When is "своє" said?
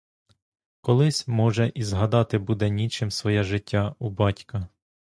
3.11-3.43